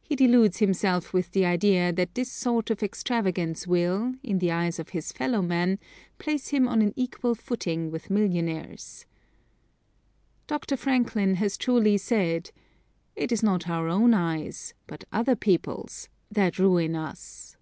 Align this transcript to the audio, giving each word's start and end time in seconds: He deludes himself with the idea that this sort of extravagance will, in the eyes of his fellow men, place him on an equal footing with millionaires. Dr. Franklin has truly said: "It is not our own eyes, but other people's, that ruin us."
He 0.00 0.16
deludes 0.16 0.56
himself 0.60 1.12
with 1.12 1.32
the 1.32 1.44
idea 1.44 1.92
that 1.92 2.14
this 2.14 2.32
sort 2.32 2.70
of 2.70 2.82
extravagance 2.82 3.66
will, 3.66 4.14
in 4.22 4.38
the 4.38 4.50
eyes 4.50 4.78
of 4.78 4.88
his 4.96 5.12
fellow 5.12 5.42
men, 5.42 5.78
place 6.16 6.48
him 6.48 6.66
on 6.66 6.80
an 6.80 6.94
equal 6.96 7.34
footing 7.34 7.90
with 7.90 8.08
millionaires. 8.08 9.04
Dr. 10.46 10.78
Franklin 10.78 11.34
has 11.34 11.58
truly 11.58 11.98
said: 11.98 12.52
"It 13.14 13.32
is 13.32 13.42
not 13.42 13.68
our 13.68 13.86
own 13.86 14.14
eyes, 14.14 14.72
but 14.86 15.04
other 15.12 15.36
people's, 15.36 16.08
that 16.30 16.58
ruin 16.58 16.96
us." 16.96 17.58